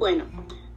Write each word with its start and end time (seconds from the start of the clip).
Bueno, 0.00 0.24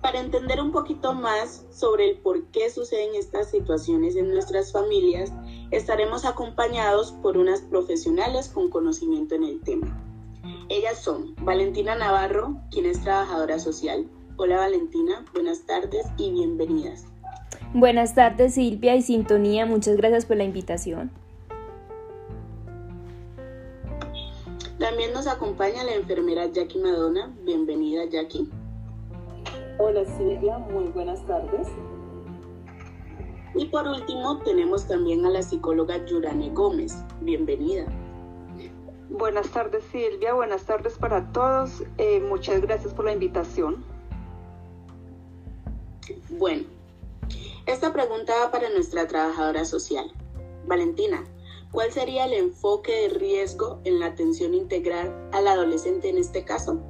para 0.00 0.18
entender 0.18 0.62
un 0.62 0.72
poquito 0.72 1.12
más 1.12 1.66
sobre 1.70 2.08
el 2.08 2.16
por 2.20 2.46
qué 2.46 2.70
suceden 2.70 3.14
estas 3.14 3.50
situaciones 3.50 4.16
en 4.16 4.30
nuestras 4.30 4.72
familias, 4.72 5.30
estaremos 5.70 6.24
acompañados 6.24 7.12
por 7.20 7.36
unas 7.36 7.60
profesionales 7.60 8.48
con 8.48 8.70
conocimiento 8.70 9.34
en 9.34 9.44
el 9.44 9.60
tema. 9.60 10.02
Ellas 10.70 11.02
son 11.02 11.34
Valentina 11.42 11.96
Navarro, 11.96 12.56
quien 12.70 12.86
es 12.86 13.02
trabajadora 13.02 13.58
social. 13.58 14.08
Hola 14.38 14.56
Valentina, 14.56 15.26
buenas 15.34 15.66
tardes 15.66 16.06
y 16.16 16.30
bienvenidas. 16.30 17.04
Buenas 17.74 18.14
tardes 18.14 18.54
Silvia 18.54 18.96
y 18.96 19.02
Sintonía, 19.02 19.66
muchas 19.66 19.98
gracias 19.98 20.24
por 20.24 20.38
la 20.38 20.44
invitación. 20.44 21.10
También 24.78 25.12
nos 25.12 25.26
acompaña 25.26 25.84
la 25.84 25.92
enfermera 25.92 26.46
Jackie 26.46 26.78
Madonna. 26.78 27.30
Bienvenida 27.44 28.06
Jackie. 28.06 28.48
Hola 29.82 30.04
Silvia, 30.04 30.58
muy 30.58 30.88
buenas 30.88 31.26
tardes. 31.26 31.66
Y 33.54 33.64
por 33.64 33.88
último 33.88 34.38
tenemos 34.40 34.86
también 34.86 35.24
a 35.24 35.30
la 35.30 35.40
psicóloga 35.40 36.04
Yurane 36.04 36.50
Gómez. 36.50 37.02
Bienvenida. 37.22 37.86
Buenas 39.08 39.48
tardes 39.48 39.82
Silvia, 39.90 40.34
buenas 40.34 40.64
tardes 40.64 40.98
para 40.98 41.32
todos. 41.32 41.82
Eh, 41.96 42.20
muchas 42.20 42.60
gracias 42.60 42.92
por 42.92 43.06
la 43.06 43.14
invitación. 43.14 43.82
Bueno, 46.38 46.64
esta 47.64 47.90
pregunta 47.90 48.34
va 48.44 48.50
para 48.50 48.68
nuestra 48.68 49.08
trabajadora 49.08 49.64
social. 49.64 50.12
Valentina, 50.66 51.24
¿cuál 51.72 51.90
sería 51.90 52.26
el 52.26 52.34
enfoque 52.34 52.92
de 52.92 53.08
riesgo 53.18 53.80
en 53.84 53.98
la 53.98 54.08
atención 54.08 54.52
integral 54.52 55.30
al 55.32 55.48
adolescente 55.48 56.10
en 56.10 56.18
este 56.18 56.44
caso? 56.44 56.82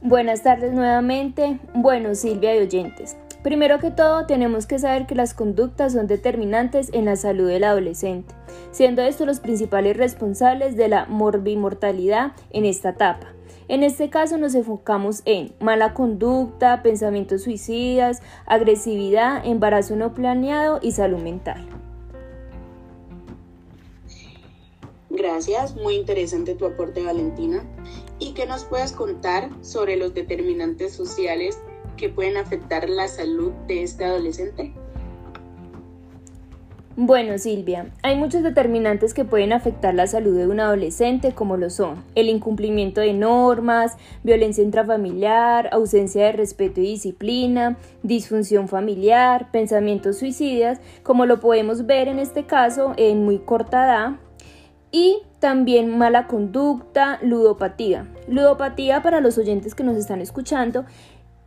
Buenas 0.00 0.44
tardes 0.44 0.72
nuevamente. 0.72 1.58
Bueno, 1.74 2.14
Silvia 2.14 2.54
y 2.54 2.60
oyentes. 2.60 3.16
Primero 3.42 3.80
que 3.80 3.90
todo, 3.90 4.26
tenemos 4.26 4.66
que 4.66 4.78
saber 4.78 5.08
que 5.08 5.16
las 5.16 5.34
conductas 5.34 5.94
son 5.94 6.06
determinantes 6.06 6.90
en 6.92 7.04
la 7.04 7.16
salud 7.16 7.48
del 7.48 7.64
adolescente, 7.64 8.32
siendo 8.70 9.02
estos 9.02 9.26
los 9.26 9.40
principales 9.40 9.96
responsables 9.96 10.76
de 10.76 10.86
la 10.86 11.06
morbimortalidad 11.06 12.32
en 12.50 12.64
esta 12.64 12.90
etapa. 12.90 13.26
En 13.66 13.82
este 13.82 14.08
caso 14.08 14.38
nos 14.38 14.54
enfocamos 14.54 15.22
en 15.24 15.52
mala 15.58 15.94
conducta, 15.94 16.80
pensamientos 16.84 17.42
suicidas, 17.42 18.22
agresividad, 18.46 19.44
embarazo 19.44 19.96
no 19.96 20.14
planeado 20.14 20.78
y 20.80 20.92
salud 20.92 21.18
mental. 21.18 21.68
Gracias, 25.10 25.74
muy 25.74 25.96
interesante 25.96 26.54
tu 26.54 26.66
aporte 26.66 27.02
Valentina. 27.02 27.64
¿Y 28.18 28.32
qué 28.32 28.46
nos 28.46 28.64
puedes 28.64 28.92
contar 28.92 29.50
sobre 29.62 29.96
los 29.96 30.14
determinantes 30.14 30.92
sociales 30.92 31.58
que 31.96 32.08
pueden 32.08 32.36
afectar 32.36 32.88
la 32.88 33.08
salud 33.08 33.52
de 33.66 33.82
este 33.82 34.04
adolescente? 34.04 34.74
Bueno, 37.00 37.38
Silvia, 37.38 37.92
hay 38.02 38.16
muchos 38.16 38.42
determinantes 38.42 39.14
que 39.14 39.24
pueden 39.24 39.52
afectar 39.52 39.94
la 39.94 40.08
salud 40.08 40.36
de 40.36 40.48
un 40.48 40.58
adolescente, 40.58 41.32
como 41.32 41.56
lo 41.56 41.70
son 41.70 42.02
el 42.16 42.28
incumplimiento 42.28 43.00
de 43.00 43.12
normas, 43.12 43.96
violencia 44.24 44.64
intrafamiliar, 44.64 45.68
ausencia 45.70 46.24
de 46.24 46.32
respeto 46.32 46.80
y 46.80 46.86
disciplina, 46.86 47.78
disfunción 48.02 48.66
familiar, 48.66 49.52
pensamientos 49.52 50.18
suicidas, 50.18 50.80
como 51.04 51.24
lo 51.24 51.38
podemos 51.38 51.86
ver 51.86 52.08
en 52.08 52.18
este 52.18 52.46
caso 52.46 52.94
en 52.96 53.24
muy 53.24 53.38
corta 53.38 53.84
edad, 53.84 54.10
y 54.90 55.22
también 55.40 55.96
mala 55.96 56.26
conducta, 56.26 57.18
ludopatía. 57.22 58.06
Ludopatía 58.26 59.02
para 59.02 59.20
los 59.20 59.38
oyentes 59.38 59.74
que 59.74 59.84
nos 59.84 59.96
están 59.96 60.20
escuchando 60.20 60.84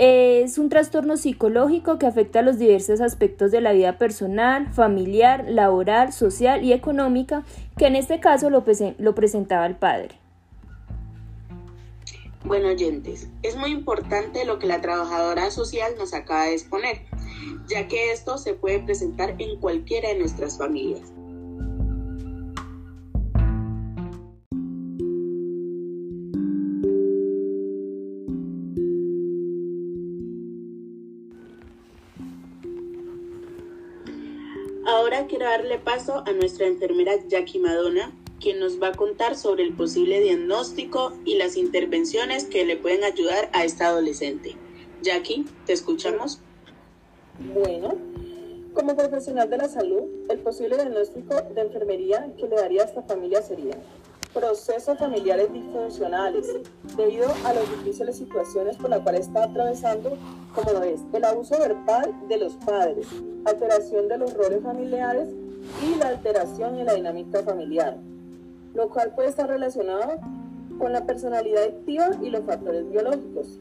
es 0.04 0.58
un 0.58 0.70
trastorno 0.70 1.16
psicológico 1.16 2.00
que 2.00 2.08
afecta 2.08 2.42
los 2.42 2.58
diversos 2.58 3.02
aspectos 3.02 3.52
de 3.52 3.62
la 3.62 3.72
vida 3.72 4.00
personal, 4.00 4.68
familiar, 4.74 5.46
laboral, 5.48 6.12
social 6.12 6.64
y 6.64 6.74
económica, 6.74 7.44
que 7.78 7.86
en 7.86 7.96
este 7.96 8.20
caso 8.20 8.50
lo, 8.50 8.64
lo 8.98 9.14
presentaba 9.14 9.68
el 9.68 9.76
padre. 9.76 10.16
Bueno, 12.44 12.70
oyentes, 12.70 13.30
es 13.44 13.56
muy 13.56 13.70
importante 13.70 14.44
lo 14.46 14.58
que 14.58 14.66
la 14.66 14.82
trabajadora 14.82 15.52
social 15.52 15.94
nos 16.00 16.16
acaba 16.16 16.46
de 16.46 16.54
exponer, 16.54 17.02
ya 17.68 17.88
que 17.88 18.12
esto 18.12 18.40
se 18.40 18.56
puede 18.56 18.80
presentar 18.80 19.36
en 19.38 19.60
cualquiera 19.60 20.10
de 20.10 20.18
nuestras 20.18 20.58
familias. 20.58 21.14
Quiero 35.28 35.46
darle 35.46 35.78
paso 35.78 36.24
a 36.26 36.32
nuestra 36.34 36.68
enfermera 36.68 37.14
Jackie 37.28 37.60
Madonna, 37.60 38.12
quien 38.40 38.60
nos 38.60 38.82
va 38.82 38.88
a 38.88 38.92
contar 38.92 39.36
sobre 39.36 39.64
el 39.64 39.74
posible 39.74 40.20
diagnóstico 40.20 41.14
y 41.26 41.36
las 41.36 41.56
intervenciones 41.58 42.46
que 42.46 42.66
le 42.66 42.76
pueden 42.76 43.04
ayudar 43.04 43.50
a 43.54 43.64
esta 43.64 43.88
adolescente. 43.88 44.56
Jackie, 45.02 45.46
¿te 45.66 45.74
escuchamos? 45.74 46.40
Bueno, 47.54 47.98
como 48.74 48.96
profesional 48.96 49.50
de 49.50 49.58
la 49.58 49.70
salud, 49.70 50.04
el 50.30 50.40
posible 50.40 50.76
diagnóstico 50.76 51.36
de 51.54 51.62
enfermería 51.62 52.34
que 52.38 52.48
le 52.48 52.56
daría 52.56 52.82
a 52.82 52.86
esta 52.86 53.04
familia 53.04 53.42
sería 53.42 53.78
procesos 54.34 54.98
familiares 54.98 55.52
disfuncionales 55.52 56.48
debido 56.96 57.28
a 57.46 57.54
las 57.54 57.70
difíciles 57.70 58.18
situaciones 58.18 58.78
por 58.78 58.90
las 58.90 59.02
cuales 59.02 59.28
está 59.28 59.44
atravesando, 59.44 60.18
como 60.56 60.72
lo 60.72 60.84
es 60.84 61.02
el 61.12 61.26
abuso 61.26 61.58
verbal 61.60 62.14
de 62.28 62.38
los 62.38 62.54
padres, 62.56 63.08
alteración 63.46 64.08
de 64.08 64.18
los 64.18 64.34
roles 64.34 64.64
familiares 64.64 65.30
y 65.84 65.96
la 65.96 66.10
alteración 66.10 66.78
en 66.78 66.86
la 66.86 66.94
dinámica 66.94 67.44
familiar, 67.44 67.98
lo 68.74 68.90
cual 68.90 69.14
puede 69.14 69.30
estar 69.30 69.48
relacionado 69.48 70.20
con 70.80 70.94
la 70.94 71.06
personalidad 71.06 71.64
activa 71.64 72.10
y 72.22 72.30
los 72.30 72.46
factores 72.46 72.90
biológicos. 72.90 73.60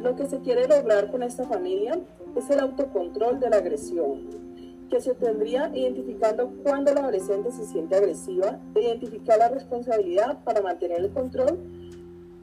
Lo 0.00 0.14
que 0.16 0.26
se 0.26 0.40
quiere 0.40 0.68
lograr 0.68 1.10
con 1.10 1.22
esta 1.22 1.44
familia 1.46 1.98
es 2.36 2.48
el 2.50 2.60
autocontrol 2.60 3.40
de 3.40 3.50
la 3.50 3.56
agresión, 3.56 4.49
que 4.90 5.00
se 5.00 5.14
tendría 5.14 5.70
identificando 5.74 6.52
cuando 6.62 6.92
la 6.92 7.02
adolescente 7.02 7.52
se 7.52 7.64
siente 7.64 7.96
agresiva, 7.96 8.58
identificar 8.74 9.38
la 9.38 9.48
responsabilidad 9.48 10.42
para 10.44 10.60
mantener 10.60 11.00
el 11.00 11.10
control 11.10 11.58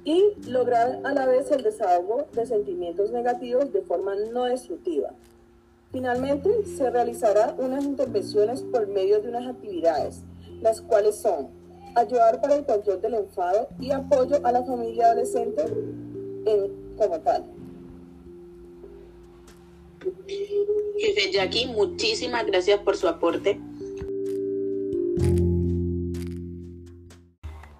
y 0.03 0.33
lograr 0.47 1.01
a 1.03 1.13
la 1.13 1.25
vez 1.25 1.51
el 1.51 1.63
desahogo 1.63 2.27
de 2.33 2.45
sentimientos 2.45 3.11
negativos 3.11 3.73
de 3.73 3.81
forma 3.81 4.15
no 4.31 4.45
destructiva. 4.45 5.13
Finalmente, 5.91 6.65
se 6.65 6.89
realizará 6.89 7.55
unas 7.57 7.83
intervenciones 7.83 8.61
por 8.61 8.87
medio 8.87 9.21
de 9.21 9.29
unas 9.29 9.47
actividades, 9.47 10.21
las 10.61 10.81
cuales 10.81 11.15
son 11.15 11.49
ayudar 11.95 12.39
para 12.39 12.55
el 12.55 12.65
control 12.65 13.01
del 13.01 13.15
enfado 13.15 13.67
y 13.79 13.91
apoyo 13.91 14.39
a 14.43 14.51
la 14.51 14.63
familia 14.63 15.07
adolescente 15.07 15.63
en, 16.45 16.95
como 16.97 17.19
tal. 17.19 17.56
Jefe 20.99 21.31
Jackie, 21.31 21.67
muchísimas 21.67 22.45
gracias 22.45 22.79
por 22.79 22.97
su 22.97 23.07
aporte. 23.07 23.59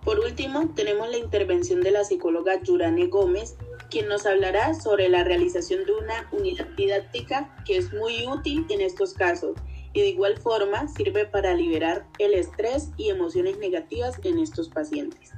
Por 0.04 0.20
último, 0.20 0.70
tenemos 0.74 1.10
la 1.10 1.18
intervención 1.18 1.82
de 1.82 1.92
la 1.92 2.06
psicóloga 2.06 2.62
Yurane 2.64 3.08
Gómez, 3.08 3.58
quien 3.90 4.08
nos 4.08 4.26
hablará 4.26 4.74
sobre 4.74 5.10
la 5.10 5.24
realización 5.24 5.86
de 5.86 5.94
una 5.94 6.30
unidad 6.32 6.68
didáctica 6.78 7.54
que 7.66 7.76
es 7.76 7.94
muy 7.94 8.26
útil 8.26 8.66
en 8.70 8.82
estos 8.82 9.14
casos 9.14 9.58
y 9.94 10.02
de 10.02 10.08
igual 10.08 10.38
forma 10.38 10.88
sirve 10.88 11.26
para 11.26 11.54
liberar 11.54 12.06
el 12.20 12.36
estrés 12.36 12.92
y 12.98 13.10
emociones 13.10 13.58
negativas 13.58 14.20
en 14.24 14.40
estos 14.40 14.70
pacientes. 14.70 15.34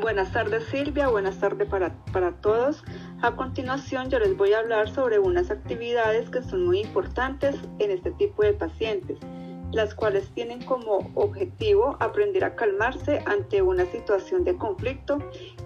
Buenas 0.00 0.32
tardes 0.32 0.64
Silvia, 0.70 1.08
buenas 1.08 1.38
tardes 1.40 1.68
para, 1.68 1.94
para 2.12 2.40
todos. 2.40 2.84
A 3.22 3.34
continuación 3.36 4.10
yo 4.10 4.18
les 4.18 4.36
voy 4.36 4.52
a 4.52 4.58
hablar 4.58 4.90
sobre 4.90 5.18
unas 5.18 5.50
actividades 5.50 6.28
que 6.30 6.42
son 6.42 6.66
muy 6.66 6.80
importantes 6.80 7.56
en 7.78 7.90
este 7.90 8.10
tipo 8.12 8.42
de 8.42 8.52
pacientes, 8.52 9.18
las 9.72 9.94
cuales 9.94 10.28
tienen 10.34 10.62
como 10.64 11.10
objetivo 11.14 11.96
aprender 12.00 12.44
a 12.44 12.54
calmarse 12.54 13.22
ante 13.26 13.62
una 13.62 13.86
situación 13.86 14.44
de 14.44 14.56
conflicto 14.56 15.18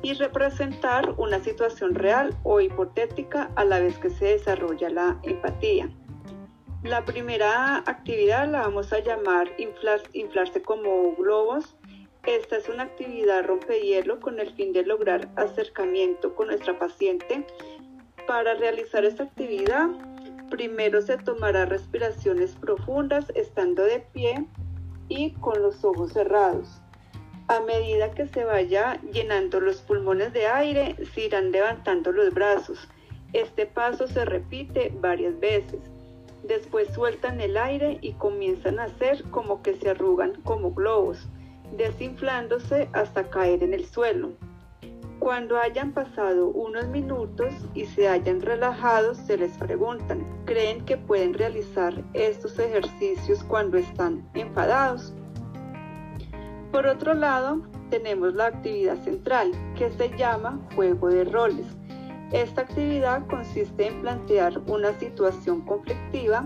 y 0.02 0.14
representar 0.14 1.14
una 1.18 1.40
situación 1.40 1.94
real 1.94 2.36
o 2.44 2.60
hipotética 2.60 3.50
a 3.56 3.64
la 3.64 3.80
vez 3.80 3.98
que 3.98 4.10
se 4.10 4.26
desarrolla 4.26 4.88
la 4.90 5.18
empatía. 5.24 5.90
La 6.84 7.04
primera 7.04 7.78
actividad 7.78 8.48
la 8.48 8.60
vamos 8.60 8.92
a 8.92 9.00
llamar 9.00 9.50
inflarse 9.58 10.62
como 10.62 11.16
globos 11.16 11.77
esta 12.28 12.58
es 12.58 12.68
una 12.68 12.82
actividad 12.82 13.46
rompehielo 13.46 14.20
con 14.20 14.38
el 14.38 14.52
fin 14.52 14.74
de 14.74 14.84
lograr 14.84 15.30
acercamiento 15.36 16.34
con 16.34 16.48
nuestra 16.48 16.78
paciente. 16.78 17.46
Para 18.26 18.54
realizar 18.54 19.06
esta 19.06 19.22
actividad, 19.22 19.88
primero 20.50 21.00
se 21.00 21.16
tomará 21.16 21.64
respiraciones 21.64 22.54
profundas 22.56 23.32
estando 23.34 23.82
de 23.82 24.00
pie 24.12 24.46
y 25.08 25.32
con 25.34 25.62
los 25.62 25.82
ojos 25.82 26.12
cerrados. 26.12 26.82
A 27.48 27.60
medida 27.60 28.10
que 28.10 28.26
se 28.26 28.44
vaya 28.44 29.00
llenando 29.10 29.58
los 29.58 29.80
pulmones 29.80 30.34
de 30.34 30.46
aire, 30.46 30.96
se 31.14 31.22
irán 31.22 31.50
levantando 31.50 32.12
los 32.12 32.34
brazos. 32.34 32.88
Este 33.32 33.64
paso 33.64 34.06
se 34.06 34.26
repite 34.26 34.92
varias 35.00 35.40
veces. 35.40 35.80
Después 36.42 36.92
sueltan 36.92 37.40
el 37.40 37.56
aire 37.56 37.96
y 38.02 38.12
comienzan 38.12 38.78
a 38.78 38.84
hacer 38.84 39.24
como 39.30 39.62
que 39.62 39.76
se 39.76 39.88
arrugan 39.88 40.34
como 40.42 40.72
globos, 40.74 41.26
desinflándose 41.76 42.88
hasta 42.92 43.28
caer 43.30 43.62
en 43.62 43.74
el 43.74 43.84
suelo. 43.84 44.32
Cuando 45.18 45.58
hayan 45.58 45.92
pasado 45.92 46.48
unos 46.48 46.88
minutos 46.88 47.52
y 47.74 47.86
se 47.86 48.08
hayan 48.08 48.40
relajado, 48.40 49.14
se 49.14 49.36
les 49.36 49.52
preguntan, 49.58 50.24
¿creen 50.44 50.84
que 50.84 50.96
pueden 50.96 51.34
realizar 51.34 52.04
estos 52.14 52.58
ejercicios 52.58 53.42
cuando 53.44 53.78
están 53.78 54.28
enfadados? 54.34 55.12
Por 56.70 56.86
otro 56.86 57.14
lado, 57.14 57.62
tenemos 57.90 58.34
la 58.34 58.46
actividad 58.46 58.96
central, 59.02 59.52
que 59.76 59.90
se 59.90 60.16
llama 60.16 60.60
juego 60.74 61.08
de 61.08 61.24
roles. 61.24 61.66
Esta 62.32 62.60
actividad 62.60 63.26
consiste 63.26 63.86
en 63.86 64.02
plantear 64.02 64.58
una 64.66 64.92
situación 64.98 65.62
conflictiva, 65.62 66.44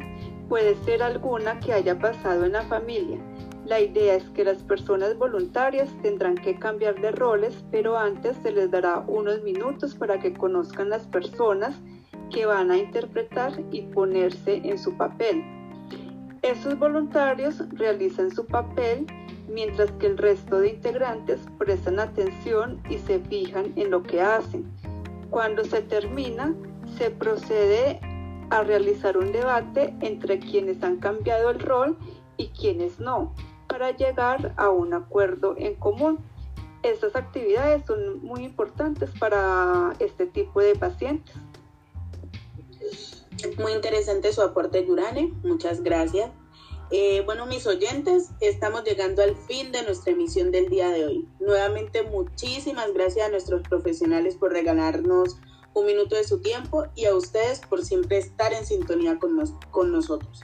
puede 0.49 0.77
ser 0.85 1.03
alguna 1.03 1.59
que 1.61 1.73
haya 1.73 1.99
pasado 1.99 2.45
en 2.45 2.53
la 2.53 2.63
familia, 2.63 3.19
la 3.65 3.81
idea 3.81 4.17
es 4.17 4.25
que 4.31 4.45
las 4.45 4.61
personas 4.65 5.17
voluntarias 5.17 5.89
tendrán 6.03 6.35
que 6.35 6.59
cambiar 6.59 7.01
de 7.01 7.13
roles, 7.13 7.65
pero 7.71 7.97
antes 7.97 8.37
se 8.43 8.51
les 8.51 8.71
dará 8.73 9.05
unos 9.07 9.43
minutos 9.43 9.95
para 9.95 10.19
que 10.19 10.35
conozcan 10.35 10.89
las 10.89 11.07
personas 11.07 11.77
que 12.33 12.45
van 12.45 12.73
a 12.73 12.79
interpretar 12.79 13.53
y 13.71 13.83
ponerse 13.83 14.61
en 14.65 14.79
su 14.79 14.97
papel. 14.97 15.45
Esos 16.43 16.77
voluntarios 16.77 17.63
realizan 17.71 18.33
su 18.33 18.45
papel 18.47 19.07
mientras 19.49 19.93
que 19.93 20.07
el 20.07 20.19
resto 20.19 20.59
de 20.59 20.71
integrantes 20.71 21.41
prestan 21.57 22.01
atención 22.01 22.83
y 22.91 22.99
se 22.99 23.21
fijan 23.21 23.73
en 23.77 23.93
lo 23.93 24.03
que 24.03 24.21
hacen. 24.21 24.65
Cuando 25.31 25.65
se 25.65 25.83
termina, 25.83 26.53
se 26.99 27.11
procede 27.11 28.01
a 28.51 28.65
realizar 28.65 29.17
un 29.17 29.31
debate 29.31 29.95
entre 30.01 30.41
quienes 30.41 30.83
han 30.83 30.97
cambiado 30.97 31.51
el 31.51 31.61
rol 31.61 31.97
y 32.37 32.49
quienes 32.49 32.99
no 32.99 33.33
para 33.83 33.97
llegar 33.97 34.55
a 34.59 34.71
un 34.71 34.95
acuerdo 34.95 35.57
en 35.59 35.75
común. 35.75 36.21
Estas 36.85 37.17
actividades 37.17 37.85
son 37.85 38.25
muy 38.25 38.45
importantes 38.45 39.11
para 39.19 39.97
este 39.99 40.27
tipo 40.27 40.61
de 40.61 40.77
pacientes. 40.77 41.35
Muy 43.59 43.73
interesante 43.73 44.33
su 44.33 44.41
aporte, 44.41 44.87
Yurane. 44.87 45.33
Muchas 45.43 45.83
gracias. 45.83 46.31
Eh, 46.93 47.23
bueno, 47.25 47.47
mis 47.47 47.67
oyentes, 47.67 48.31
estamos 48.41 48.85
llegando 48.85 49.21
al 49.21 49.35
fin 49.35 49.73
de 49.73 49.83
nuestra 49.83 50.13
emisión 50.13 50.53
del 50.53 50.69
día 50.69 50.91
de 50.91 51.05
hoy. 51.05 51.29
Nuevamente, 51.41 52.05
muchísimas 52.05 52.95
gracias 52.95 53.27
a 53.27 53.31
nuestros 53.31 53.63
profesionales 53.63 54.37
por 54.37 54.53
regalarnos 54.53 55.39
un 55.75 55.87
minuto 55.87 56.15
de 56.15 56.23
su 56.23 56.41
tiempo 56.41 56.85
y 56.95 57.07
a 57.07 57.17
ustedes 57.17 57.59
por 57.59 57.85
siempre 57.85 58.19
estar 58.19 58.53
en 58.53 58.65
sintonía 58.65 59.19
con, 59.19 59.43
con 59.73 59.91
nosotros. 59.91 60.43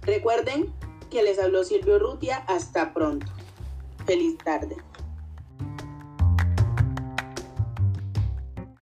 Recuerden 0.00 0.72
que 1.14 1.22
les 1.22 1.38
habló 1.38 1.62
Silvio 1.62 2.00
Rutia. 2.00 2.38
Hasta 2.48 2.92
pronto. 2.92 3.26
Feliz 4.04 4.36
tarde. 4.38 4.76